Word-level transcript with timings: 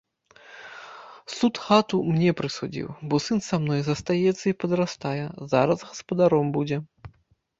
Суд 1.33 1.59
хату 1.65 1.99
мне 2.13 2.31
прысудзіў, 2.39 2.87
бо 3.11 3.15
сын 3.27 3.39
са 3.49 3.55
мною 3.65 3.79
застаецца 3.89 4.43
і 4.53 4.55
падрастае, 4.65 5.15
зараз 5.51 5.79
гаспадаром 5.91 6.47
будзе. 6.57 6.77